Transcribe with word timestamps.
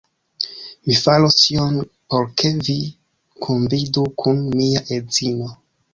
Mi 0.87 0.93
faros 1.01 1.35
ĉion 1.41 1.77
por 2.15 2.25
ke 2.43 2.51
vi 2.69 2.77
kunvidu 3.47 4.07
kun 4.23 4.45
mia 4.55 4.83
edzino 4.97 5.53